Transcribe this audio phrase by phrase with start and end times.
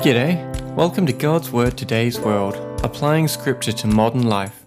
[0.00, 4.64] G'day, welcome to God's Word Today's World, applying scripture to modern life.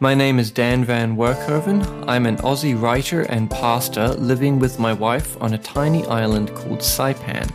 [0.00, 2.04] My name is Dan Van Workhoven.
[2.08, 6.80] I'm an Aussie writer and pastor living with my wife on a tiny island called
[6.80, 7.48] Saipan.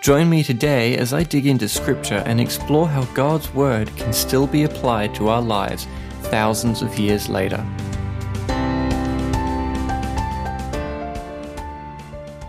[0.00, 4.48] Join me today as I dig into scripture and explore how God's Word can still
[4.48, 5.86] be applied to our lives
[6.22, 7.64] thousands of years later.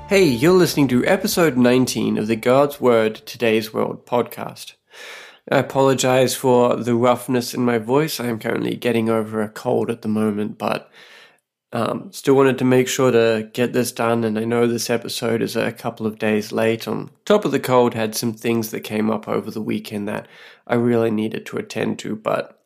[0.10, 4.74] Hey, you're listening to episode 19 of the God's Word Today's World podcast.
[5.52, 8.20] I apologize for the roughness in my voice.
[8.20, 10.90] I am currently getting over a cold at the moment, but
[11.74, 14.24] um, still wanted to make sure to get this done.
[14.24, 16.88] And I know this episode is a couple of days late.
[16.88, 20.28] On top of the cold, had some things that came up over the weekend that
[20.66, 22.59] I really needed to attend to, but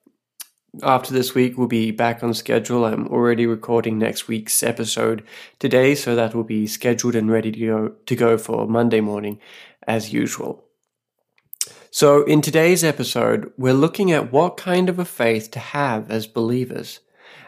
[0.82, 2.86] after this week, we'll be back on schedule.
[2.86, 5.24] I'm already recording next week's episode
[5.60, 9.40] today, so that will be scheduled and ready to go, to go for Monday morning
[9.86, 10.64] as usual.
[11.92, 16.26] So, in today's episode, we're looking at what kind of a faith to have as
[16.26, 17.02] believers,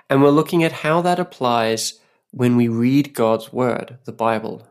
[0.08, 4.68] and we're looking at how that applies when we read God's Word, the Bible.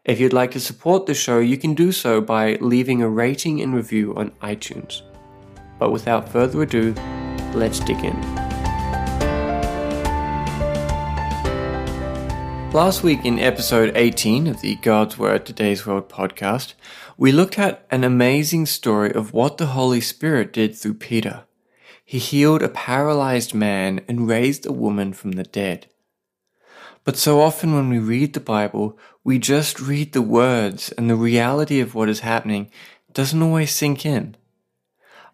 [0.03, 3.61] If you'd like to support the show, you can do so by leaving a rating
[3.61, 5.03] and review on iTunes.
[5.79, 6.93] But without further ado,
[7.53, 8.40] let's dig in.
[12.73, 16.73] Last week, in episode 18 of the God's Word Today's World podcast,
[17.17, 21.43] we looked at an amazing story of what the Holy Spirit did through Peter.
[22.05, 25.87] He healed a paralyzed man and raised a woman from the dead.
[27.03, 31.17] But so often when we read the Bible, we just read the words and the
[31.17, 32.71] reality of what is happening
[33.11, 34.37] doesn't always sink in.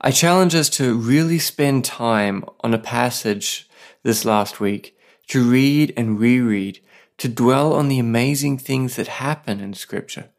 [0.01, 3.69] I challenge us to really spend time on a passage
[4.01, 4.97] this last week
[5.27, 6.79] to read and reread
[7.17, 10.29] to dwell on the amazing things that happen in Scripture,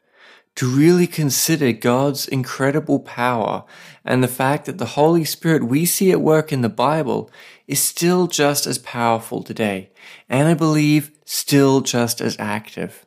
[0.55, 3.63] to really consider God's incredible power
[4.03, 7.29] and the fact that the Holy Spirit we see at work in the Bible
[7.67, 9.91] is still just as powerful today,
[10.27, 13.05] and I believe still just as active.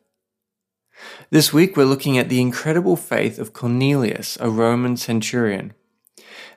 [1.30, 5.72] This week we're looking at the incredible faith of Cornelius, a Roman centurion.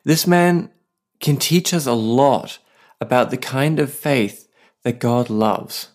[0.04, 0.70] This man
[1.20, 2.60] can teach us a lot
[3.02, 4.48] about the kind of faith
[4.84, 5.90] that God loves.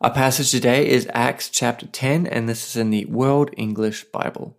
[0.00, 4.56] Our passage today is Acts chapter 10, and this is in the World English Bible.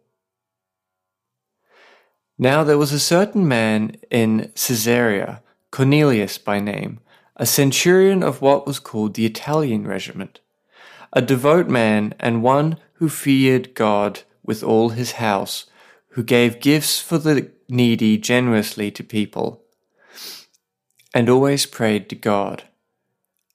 [2.37, 7.01] Now there was a certain man in Caesarea, Cornelius by name,
[7.35, 10.39] a centurion of what was called the Italian regiment,
[11.11, 15.65] a devout man and one who feared God with all his house,
[16.11, 19.61] who gave gifts for the needy generously to people,
[21.13, 22.63] and always prayed to God.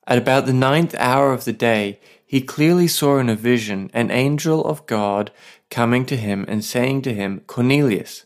[0.06, 4.10] At about the ninth hour of the day, he clearly saw in a vision an
[4.10, 5.30] angel of God
[5.68, 8.24] coming to him and saying to him, Cornelius.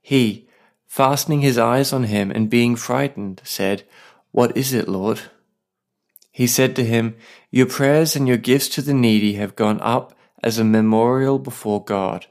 [0.00, 0.48] He,
[0.86, 3.84] fastening his eyes on him and being frightened, said,
[4.32, 5.22] What is it, Lord?
[6.32, 7.16] He said to him,
[7.50, 11.84] Your prayers and your gifts to the needy have gone up as a memorial before
[11.84, 12.26] God.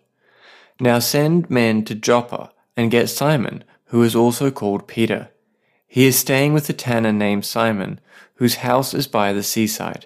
[0.80, 5.30] Now send men to Joppa and get Simon, who is also called Peter.
[5.88, 8.00] He is staying with a tanner named Simon
[8.38, 10.06] whose house is by the seaside.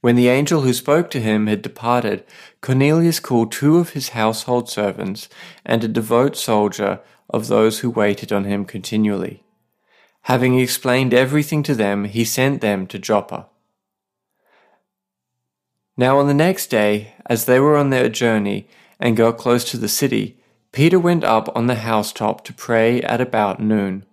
[0.00, 2.24] When the angel who spoke to him had departed,
[2.62, 5.28] Cornelius called two of his household servants
[5.64, 9.42] and a devout soldier of those who waited on him continually.
[10.22, 13.48] Having explained everything to them, he sent them to Joppa.
[15.96, 19.76] Now on the next day, as they were on their journey and got close to
[19.76, 20.38] the city,
[20.72, 24.06] Peter went up on the housetop to pray at about noon.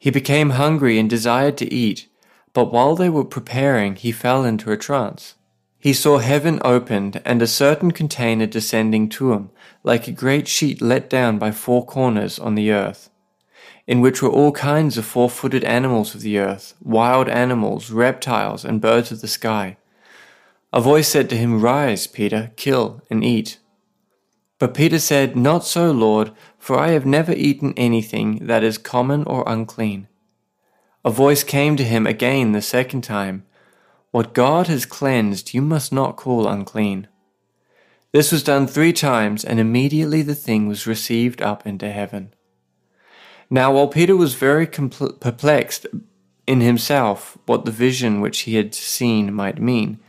[0.00, 2.08] He became hungry and desired to eat,
[2.54, 5.34] but while they were preparing, he fell into a trance.
[5.78, 9.50] He saw heaven opened and a certain container descending to him,
[9.84, 13.10] like a great sheet let down by four corners on the earth,
[13.86, 18.64] in which were all kinds of four footed animals of the earth, wild animals, reptiles,
[18.64, 19.76] and birds of the sky.
[20.72, 23.58] A voice said to him, Rise, Peter, kill and eat.
[24.60, 29.24] But Peter said, Not so, Lord, for I have never eaten anything that is common
[29.24, 30.06] or unclean.
[31.02, 33.44] A voice came to him again the second time,
[34.10, 37.08] What God has cleansed you must not call unclean.
[38.12, 42.34] This was done three times, and immediately the thing was received up into heaven.
[43.48, 45.86] Now, while Peter was very perplexed
[46.46, 50.00] in himself what the vision which he had seen might mean,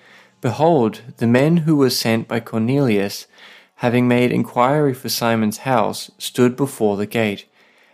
[0.41, 3.27] behold, the men who were sent by Cornelius
[3.81, 7.45] having made inquiry for Simon's house, stood before the gate,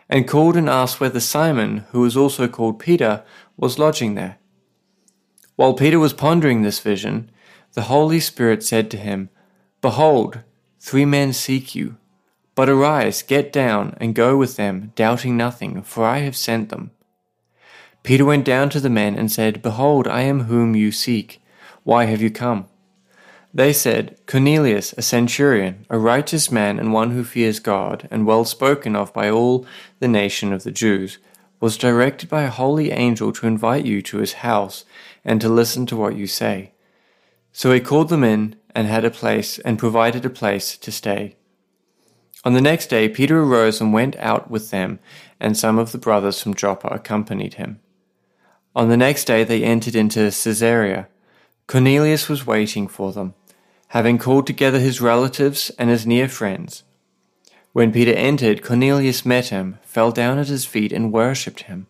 [0.09, 3.23] and called and asked whether Simon, who was also called Peter,
[3.55, 4.37] was lodging there.
[5.55, 7.31] While Peter was pondering this vision,
[7.71, 9.29] the Holy Spirit said to him,
[9.81, 10.41] Behold,
[10.77, 11.95] three men seek you.
[12.53, 16.91] But arise, get down, and go with them, doubting nothing, for I have sent them.
[18.03, 21.41] Peter went down to the men and said, Behold, I am whom you seek.
[21.83, 22.67] Why have you come?
[23.53, 28.45] They said, Cornelius, a centurion, a righteous man and one who fears God, and well
[28.45, 29.65] spoken of by all
[29.99, 31.17] the nation of the Jews,
[31.59, 34.85] was directed by a holy angel to invite you to his house
[35.25, 36.73] and to listen to what you say.
[37.51, 41.35] So he called them in and had a place and provided a place to stay.
[42.43, 44.99] On the next day, Peter arose and went out with them,
[45.39, 47.79] and some of the brothers from Joppa accompanied him.
[48.75, 51.07] On the next day, they entered into Caesarea.
[51.67, 53.33] Cornelius was waiting for them,
[53.89, 56.83] having called together his relatives and his near friends.
[57.73, 61.87] When Peter entered, Cornelius met him, fell down at his feet, and worshipped him.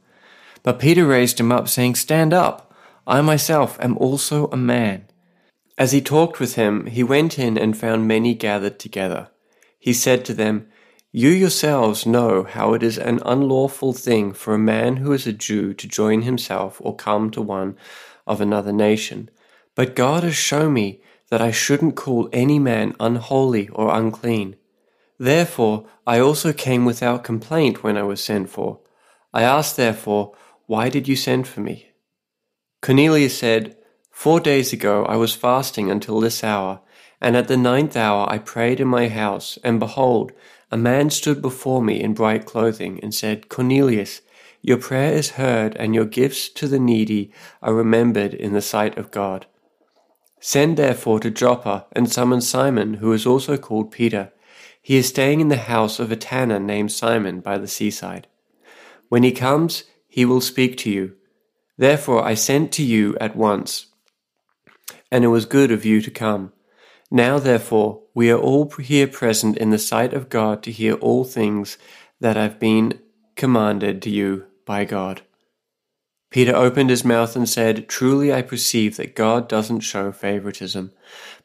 [0.64, 2.74] But Peter raised him up, saying, Stand up!
[3.06, 5.06] I myself am also a man.
[5.78, 9.30] As he talked with him, he went in and found many gathered together
[9.88, 10.68] he said to them,
[11.14, 15.32] You yourselves know how it is an unlawful thing for a man who is a
[15.32, 17.78] Jew to join himself or come to one
[18.26, 19.30] of another nation.
[19.78, 24.58] But God has shown me that I shouldn't call any man unholy or unclean.
[25.18, 28.82] Therefore, I also came without complaint when I was sent for.
[29.34, 30.34] I asked, therefore,
[30.66, 31.92] Why did you send for me?
[32.82, 33.78] Cornelius said,
[34.12, 36.82] Four days ago I was fasting until this hour
[37.20, 40.32] and at the ninth hour I prayed in my house, and behold,
[40.72, 44.22] a man stood before me in bright clothing, and said, Cornelius,
[44.62, 47.32] your prayer is heard, and your gifts to the needy
[47.62, 49.48] are remembered in the sight of God.
[50.40, 54.32] Send therefore to Joppa, and summon Simon, who is also called Peter.
[54.82, 58.28] He is staying in the house of a tanner named Simon by the seaside.
[59.10, 61.16] When he comes, he will speak to you.
[61.78, 63.88] Therefore I sent to you at once,
[65.12, 66.54] and it was good of you to come.
[67.12, 71.24] Now therefore we are all here present in the sight of God to hear all
[71.24, 71.78] things
[72.20, 73.00] that have been
[73.36, 75.22] commanded to you by God.
[76.30, 80.92] Peter opened his mouth and said, Truly I perceive that God doesn't show favoritism,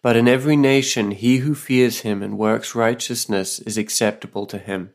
[0.03, 4.91] but in every nation he who fears him and works righteousness is acceptable to him.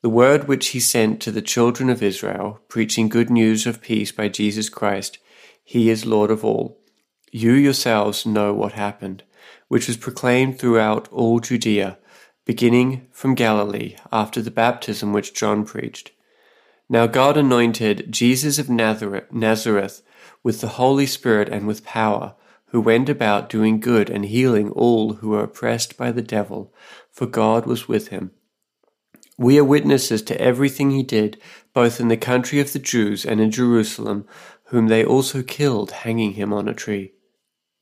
[0.00, 4.12] The word which he sent to the children of Israel, preaching good news of peace
[4.12, 5.18] by Jesus Christ,
[5.64, 6.78] he is Lord of all.
[7.32, 9.24] You yourselves know what happened
[9.68, 11.98] which was proclaimed throughout all Judea,
[12.44, 16.12] beginning from Galilee after the baptism which John preached.
[16.88, 20.02] Now God anointed Jesus of Nazareth
[20.42, 22.34] with the Holy Spirit and with power,
[22.66, 26.74] who went about doing good and healing all who were oppressed by the devil,
[27.10, 28.32] for God was with him.
[29.38, 31.40] We are witnesses to everything he did,
[31.72, 34.26] both in the country of the Jews and in Jerusalem,
[34.64, 37.12] whom they also killed, hanging him on a tree.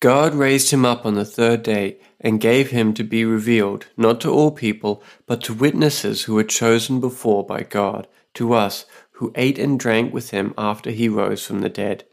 [0.00, 4.20] God raised him up on the third day and gave him to be revealed, not
[4.22, 9.32] to all people, but to witnesses who were chosen before by God, to us who
[9.34, 12.04] ate and drank with him after he rose from the dead.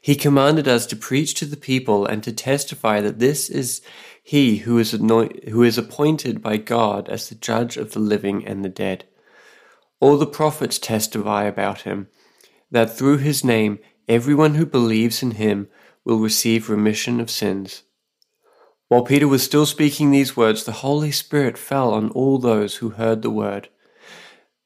[0.00, 3.82] He commanded us to preach to the people and to testify that this is
[4.22, 8.46] he who is, anoint- who is appointed by God as the judge of the living
[8.46, 9.04] and the dead.
[10.00, 12.08] All the prophets testify about him,
[12.70, 15.68] that through his name everyone who believes in him
[16.04, 17.82] will receive remission of sins.
[18.88, 22.90] While Peter was still speaking these words, the Holy Spirit fell on all those who
[22.90, 23.68] heard the word.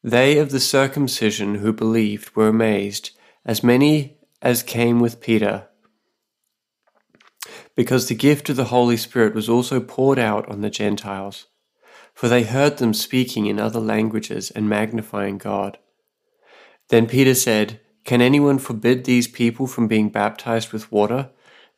[0.06, 3.12] They of the circumcision who believed were amazed,
[3.46, 5.68] as many as came with Peter,
[7.74, 11.46] because the gift of the Holy Spirit was also poured out on the Gentiles,
[12.12, 15.78] for they heard them speaking in other languages and magnifying God.
[16.90, 21.30] Then Peter said, can anyone forbid these people from being baptized with water?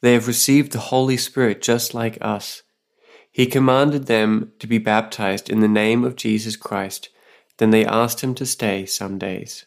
[0.02, 2.64] They have received the Holy Spirit just like us.
[3.30, 7.10] He commanded them to be baptized in the name of Jesus Christ.
[7.58, 9.66] Then they asked him to stay some days.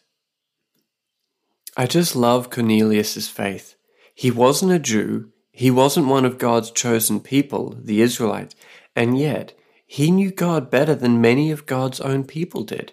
[1.76, 3.74] I just love Cornelius's faith.
[4.14, 8.54] He wasn't a Jew, he wasn't one of God's chosen people, the Israelites,
[8.94, 9.52] and yet
[9.86, 12.92] he knew God better than many of God's own people did.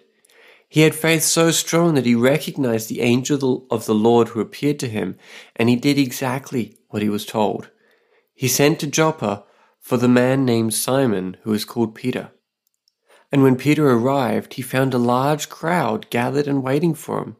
[0.68, 4.78] He had faith so strong that he recognized the angel of the Lord who appeared
[4.80, 5.16] to him,
[5.56, 7.70] and he did exactly what he was told.
[8.34, 9.44] He sent to Joppa
[9.80, 12.32] for the man named Simon, who is called Peter.
[13.30, 17.36] And when Peter arrived, he found a large crowd gathered and waiting for him.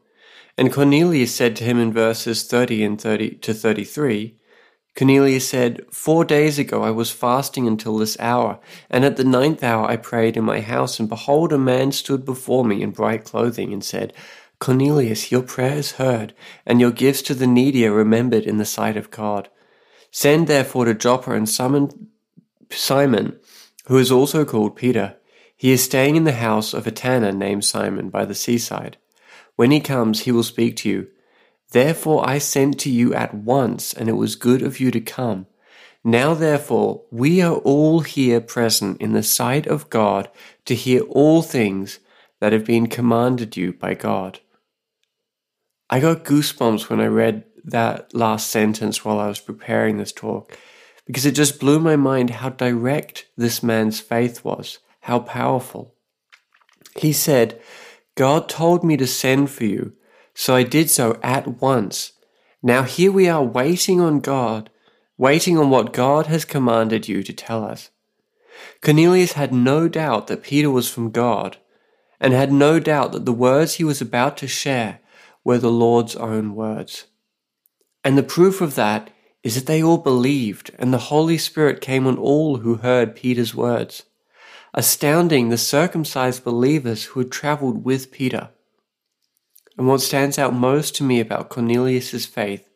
[0.57, 4.35] And Cornelius said to him in verses 30 and 30 to 33,
[4.95, 9.63] Cornelius said, Four days ago I was fasting until this hour, and at the ninth
[9.63, 13.23] hour I prayed in my house, and behold, a man stood before me in bright
[13.23, 14.13] clothing, and said,
[14.59, 16.33] Cornelius, your prayer is heard,
[16.65, 19.47] and your gifts to the needy are remembered in the sight of God.
[20.11, 22.09] Send therefore to Joppa and summon
[22.69, 23.39] Simon,
[23.85, 25.15] who is also called Peter.
[25.59, 28.95] He is staying in the house of a tanner named Simon by the seaside.
[29.57, 31.07] When he comes, he will speak to you.
[31.71, 35.47] Therefore I sent to you at once, and it was good of you to come.
[36.01, 40.29] Now therefore we are all here present in the sight of God
[40.63, 41.99] to hear all things
[42.39, 44.39] that have been commanded you by God.
[45.89, 50.57] I got goosebumps when I read that last sentence while I was preparing this talk
[51.05, 55.95] because it just blew my mind how direct this man's faith was, how powerful.
[56.97, 57.59] He said,
[58.15, 59.93] God told me to send for you
[60.39, 62.13] so I did so at once.
[62.63, 64.69] Now here we are waiting on God,
[65.17, 67.89] waiting on what God has commanded you to tell us.
[68.81, 71.57] Cornelius had no doubt that Peter was from God,
[72.21, 74.99] and had no doubt that the words he was about to share
[75.43, 77.07] were the Lord's own words.
[78.03, 79.09] And the proof of that
[79.43, 83.53] is that they all believed, and the Holy Spirit came on all who heard Peter's
[83.53, 84.03] words,
[84.73, 88.49] astounding the circumcised believers who had traveled with Peter.
[89.77, 92.69] And what stands out most to me about Cornelius's faith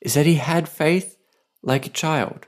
[0.00, 1.16] is that he had faith
[1.62, 2.46] like a child.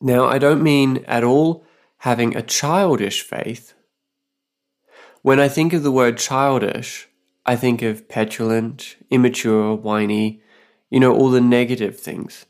[0.00, 1.64] Now, I don't mean at all
[1.98, 3.72] having a childish faith.
[5.22, 7.08] When I think of the word childish,
[7.44, 10.42] I think of petulant, immature, whiny,
[10.90, 12.46] you know, all the negative things.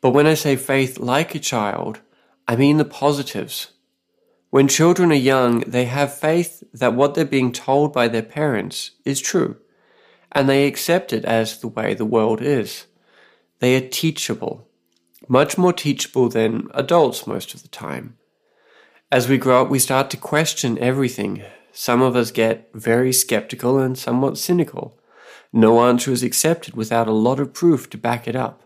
[0.00, 2.00] But when I say faith like a child,
[2.48, 3.72] I mean the positives.
[4.50, 8.92] When children are young, they have faith that what they're being told by their parents
[9.04, 9.56] is true,
[10.32, 12.86] and they accept it as the way the world is.
[13.58, 14.68] They are teachable,
[15.28, 18.16] much more teachable than adults most of the time.
[19.10, 21.42] As we grow up, we start to question everything.
[21.72, 24.98] Some of us get very skeptical and somewhat cynical.
[25.52, 28.62] No answer is accepted without a lot of proof to back it up,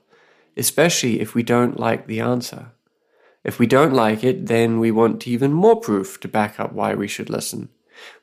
[0.57, 2.73] especially if we don't like the answer.
[3.45, 6.95] If we don't like it, then we want even more proof to back up why
[6.95, 7.71] we should listen.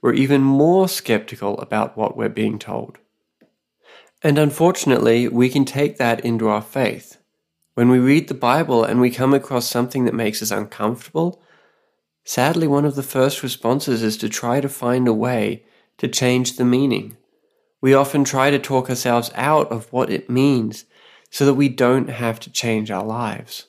[0.01, 2.97] We're even more skeptical about what we're being told.
[4.23, 7.17] And unfortunately, we can take that into our faith.
[7.75, 11.41] When we read the Bible and we come across something that makes us uncomfortable,
[12.25, 15.63] sadly, one of the first responses is to try to find a way
[15.99, 17.17] to change the meaning.
[17.81, 20.85] We often try to talk ourselves out of what it means
[21.29, 23.67] so that we don't have to change our lives.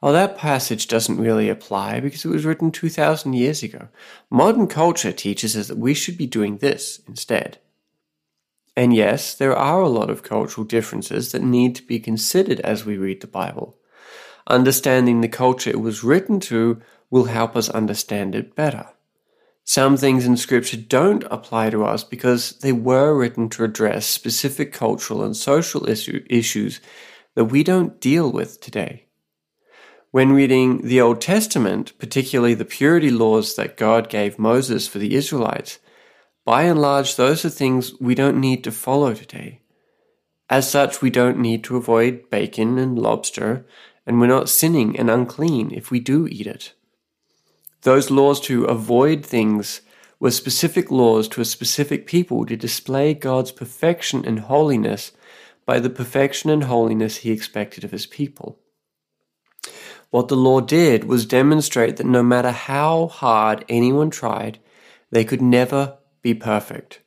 [0.00, 3.88] Well, that passage doesn't really apply because it was written 2,000 years ago.
[4.30, 7.58] Modern culture teaches us that we should be doing this instead.
[8.76, 12.86] And yes, there are a lot of cultural differences that need to be considered as
[12.86, 13.76] we read the Bible.
[14.46, 16.80] Understanding the culture it was written to
[17.10, 18.88] will help us understand it better.
[19.64, 24.72] Some things in Scripture don't apply to us because they were written to address specific
[24.72, 26.80] cultural and social issue, issues
[27.34, 29.09] that we don't deal with today.
[30.12, 35.14] When reading the Old Testament, particularly the purity laws that God gave Moses for the
[35.14, 35.78] Israelites,
[36.44, 39.60] by and large, those are things we don't need to follow today.
[40.48, 43.64] As such, we don't need to avoid bacon and lobster,
[44.04, 46.72] and we're not sinning and unclean if we do eat it.
[47.82, 49.80] Those laws to avoid things
[50.18, 55.12] were specific laws to a specific people to display God's perfection and holiness
[55.64, 58.59] by the perfection and holiness he expected of his people.
[60.10, 64.58] What the law did was demonstrate that no matter how hard anyone tried,
[65.10, 67.00] they could never be perfect.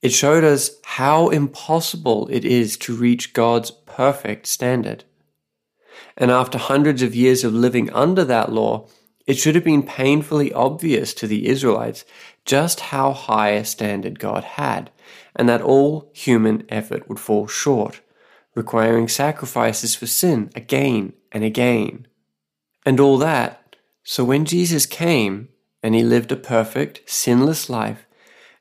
[0.00, 5.04] It showed us how impossible it is to reach God's perfect standard.
[6.16, 8.86] And after hundreds of years of living under that law,
[9.26, 12.04] it should have been painfully obvious to the Israelites
[12.44, 14.90] just how high a standard God had,
[15.36, 18.00] and that all human effort would fall short,
[18.54, 22.06] requiring sacrifices for sin again and again
[22.84, 23.76] and all that.
[24.02, 25.48] So when Jesus came
[25.82, 28.06] and he lived a perfect, sinless life,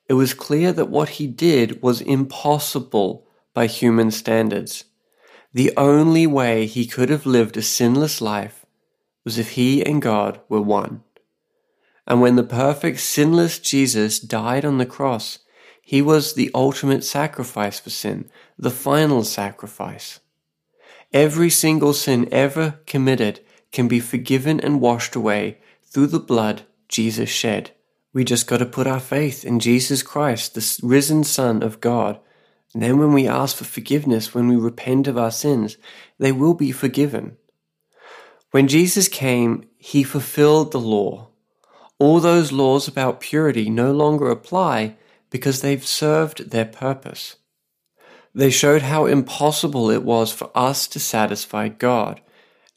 [0.08, 4.86] it was clear that what he did was impossible by human standards.
[5.54, 8.66] The only way he could have lived a sinless life
[9.24, 11.04] was if he and God were one.
[12.08, 15.40] And when the perfect, sinless Jesus died on the cross,
[15.82, 20.20] he was the ultimate sacrifice for sin, the final sacrifice.
[21.12, 27.30] Every single sin ever committed can be forgiven and washed away through the blood Jesus
[27.30, 27.72] shed.
[28.14, 32.20] We just got to put our faith in Jesus Christ, the risen Son of God,
[32.74, 35.78] And then when we ask for forgiveness, when we repent of our sins,
[36.20, 37.38] they will be forgiven.
[38.52, 41.30] When Jesus came, he fulfilled the law.
[41.98, 44.96] All those laws about purity no longer apply
[45.30, 47.38] because they've served their purpose.
[48.34, 52.22] They showed how impossible it was for us to satisfy God,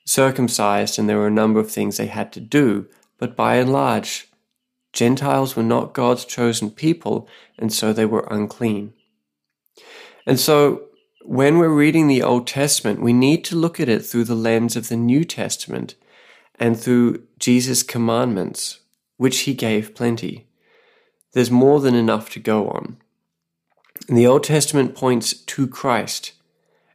[0.05, 2.87] circumcised, and there were a number of things they had to do.
[3.19, 4.29] But by and large,
[4.93, 7.29] Gentiles were not God's chosen people,
[7.59, 8.93] and so they were unclean.
[10.27, 10.85] And so,
[11.23, 14.77] when we're reading the Old Testament, we need to look at it through the lens
[14.77, 15.95] of the New Testament
[16.59, 18.81] and through Jesus' commandments,
[19.17, 20.47] which he gave plenty.
[21.35, 22.97] There's more than enough to go on.
[24.09, 26.33] And the Old Testament points to Christ,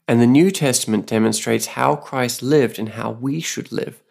[0.08, 4.02] and the New Testament demonstrates how Christ lived and how we should live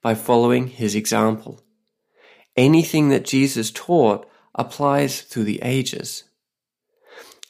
[0.00, 1.60] by following his example.
[2.56, 6.24] Anything that Jesus taught applies through the ages.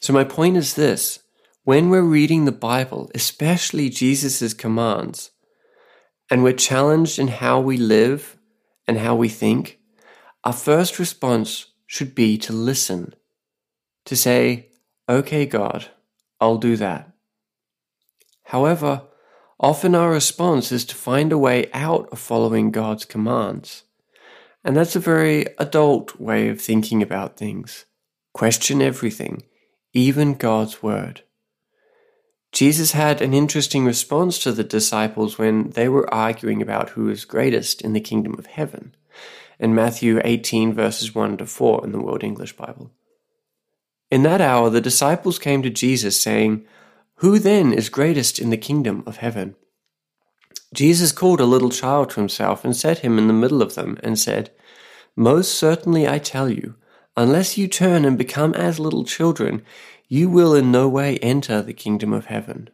[0.00, 1.20] So, my point is this
[1.64, 5.30] when we're reading the Bible, especially Jesus' commands,
[6.30, 8.38] and we're challenged in how we live
[8.88, 9.78] and how we think,
[10.44, 13.14] our first response should be to listen,
[14.06, 14.70] to say,
[15.10, 15.88] Okay, God,
[16.40, 17.12] I'll do that.
[18.44, 19.02] However,
[19.60, 23.82] often our response is to find a way out of following God's commands.
[24.64, 27.84] And that's a very adult way of thinking about things.
[28.32, 29.42] Question everything,
[29.92, 31.24] even God's word.
[32.52, 37.26] Jesus had an interesting response to the disciples when they were arguing about who is
[37.26, 38.94] greatest in the kingdom of heaven
[39.62, 42.90] in Matthew 18 verses 1 to 4 in the World English Bible.
[44.10, 46.66] In that hour the disciples came to Jesus saying,
[47.22, 49.54] who then is greatest in the kingdom of heaven?
[50.74, 53.96] Jesus called a little child to himself and set him in the middle of them
[54.02, 54.50] and said,
[55.14, 56.74] Most certainly I tell you,
[57.16, 59.62] unless you turn and become as little children,
[60.08, 62.70] you will in no way enter the kingdom of heaven.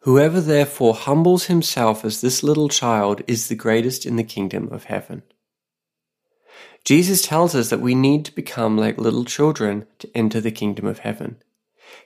[0.00, 4.84] Whoever therefore humbles himself as this little child is the greatest in the kingdom of
[4.84, 5.22] heaven.
[6.84, 10.86] Jesus tells us that we need to become like little children to enter the kingdom
[10.86, 11.36] of heaven.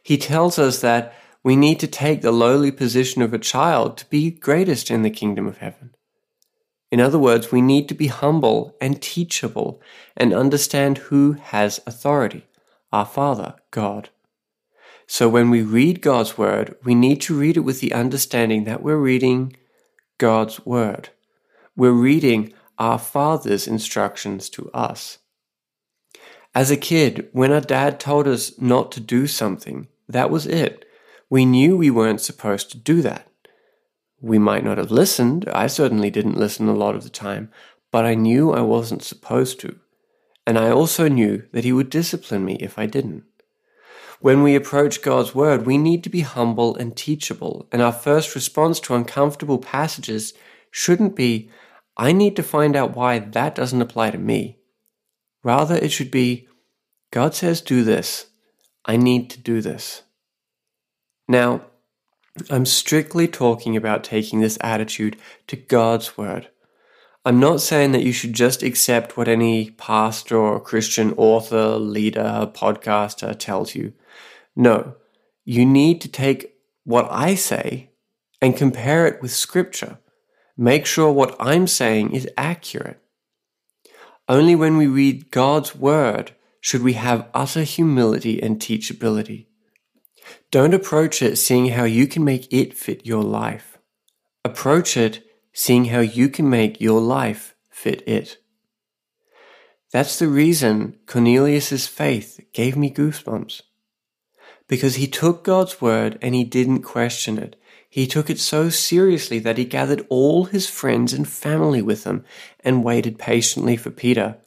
[0.02, 4.06] He tells us that we need to take the lowly position of a child to
[4.06, 5.94] be greatest in the kingdom of heaven.
[6.90, 9.80] In other words, we need to be humble and teachable
[10.16, 12.46] and understand who has authority
[12.92, 14.10] our Father, God.
[15.08, 18.82] So when we read God's Word, we need to read it with the understanding that
[18.82, 19.56] we're reading
[20.18, 21.08] God's Word.
[21.76, 25.18] We're reading our Father's instructions to us.
[26.54, 30.84] As a kid, when our dad told us not to do something, that was it.
[31.28, 33.28] We knew we weren't supposed to do that.
[34.20, 35.48] We might not have listened.
[35.52, 37.50] I certainly didn't listen a lot of the time,
[37.90, 39.78] but I knew I wasn't supposed to.
[40.46, 43.24] And I also knew that He would discipline me if I didn't.
[44.20, 48.34] When we approach God's Word, we need to be humble and teachable, and our first
[48.34, 50.32] response to uncomfortable passages
[50.70, 51.50] shouldn't be,
[51.96, 54.58] I need to find out why that doesn't apply to me.
[55.42, 56.48] Rather, it should be,
[57.12, 58.26] God says do this.
[58.84, 60.02] I need to do this.
[61.28, 61.62] Now,
[62.50, 66.48] I'm strictly talking about taking this attitude to God's Word.
[67.24, 72.50] I'm not saying that you should just accept what any pastor or Christian author, leader,
[72.52, 73.94] podcaster tells you.
[74.54, 74.96] No,
[75.44, 76.54] you need to take
[76.84, 77.90] what I say
[78.42, 79.98] and compare it with scripture.
[80.56, 83.00] Make sure what I'm saying is accurate.
[84.28, 89.46] Only when we read God's word should we have utter humility and teachability.
[90.50, 93.78] Don't approach it seeing how you can make it fit your life.
[94.44, 98.38] Approach it seeing how you can make your life fit it.
[99.92, 103.62] That's the reason Cornelius's faith gave me goosebumps.
[104.66, 107.56] Because he took God's word and he didn't question it.
[107.94, 112.24] He took it so seriously that he gathered all his friends and family with him
[112.64, 114.38] and waited patiently for Peter,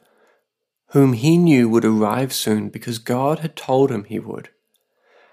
[0.88, 4.50] whom he knew would arrive soon because God had told him he would.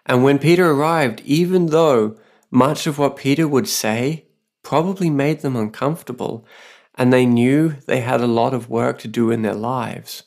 [0.06, 2.18] And when Peter arrived, even though
[2.50, 4.28] much of what Peter would say
[4.64, 6.46] probably made them uncomfortable,
[6.98, 10.24] and they knew they had a lot of work to do in their lives.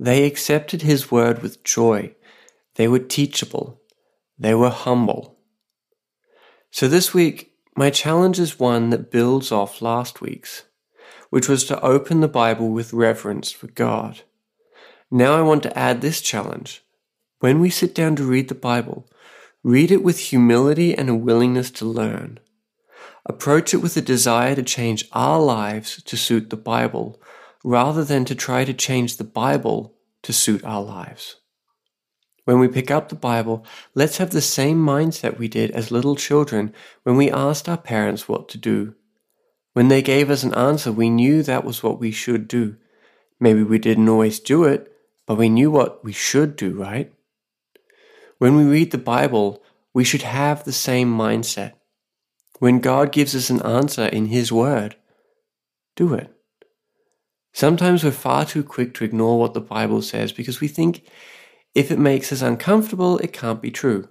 [0.00, 2.12] They accepted his word with joy.
[2.74, 3.80] They were teachable.
[4.36, 5.39] They were humble.
[6.72, 10.62] So this week, my challenge is one that builds off last week's,
[11.28, 14.20] which was to open the Bible with reverence for God.
[15.10, 16.84] Now I want to add this challenge.
[17.40, 19.08] When we sit down to read the Bible,
[19.64, 22.38] read it with humility and a willingness to learn.
[23.26, 27.20] Approach it with a desire to change our lives to suit the Bible,
[27.64, 31.36] rather than to try to change the Bible to suit our lives.
[32.50, 36.16] When we pick up the Bible, let's have the same mindset we did as little
[36.16, 38.96] children when we asked our parents what to do.
[39.72, 42.74] When they gave us an answer, we knew that was what we should do.
[43.38, 44.92] Maybe we didn't always do it,
[45.28, 47.14] but we knew what we should do, right?
[48.38, 49.62] When we read the Bible,
[49.94, 51.74] we should have the same mindset.
[52.58, 54.96] When God gives us an answer in His Word,
[55.94, 56.34] do it.
[57.52, 61.04] Sometimes we're far too quick to ignore what the Bible says because we think
[61.74, 64.08] if it makes us uncomfortable, it can't be true.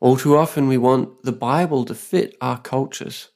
[0.00, 3.28] All too often, we want the Bible to fit our cultures.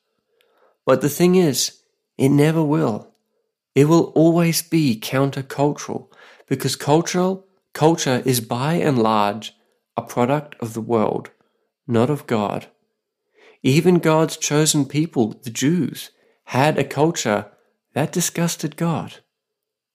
[0.87, 1.81] But the thing is,
[2.17, 3.15] it never will.
[3.75, 6.09] It will always be countercultural
[6.47, 9.53] because cultural culture is by and large
[9.97, 11.31] a product of the world,
[11.87, 12.69] not of God.
[13.63, 16.11] Even God's chosen people, the Jews,
[16.45, 17.51] had a culture
[17.95, 19.17] that disgusted God.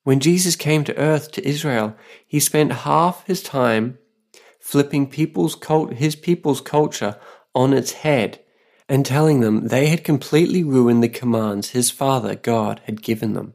[0.10, 1.96] When Jesus came to earth to Israel,
[2.26, 4.00] he spent half his time
[4.60, 7.20] flipping people's cult, his people's culture
[7.54, 8.44] on its head
[8.88, 13.54] and telling them they had completely ruined the commands his Father God had given them.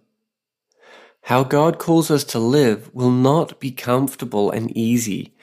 [1.22, 5.34] How God calls us to live will not be comfortable and easy,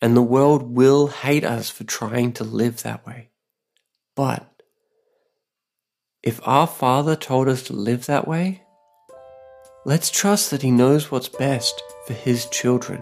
[0.00, 3.30] and the world will hate us for trying to live that way.
[4.14, 4.62] But
[6.22, 8.62] if our Father told us to live that way,
[9.90, 13.00] let's trust that He knows what's best for His children,